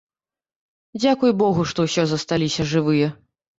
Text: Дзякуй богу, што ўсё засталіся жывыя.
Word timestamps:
Дзякуй 1.01 1.31
богу, 1.43 1.67
што 1.73 1.79
ўсё 1.89 2.03
засталіся 2.15 2.69
жывыя. 2.75 3.15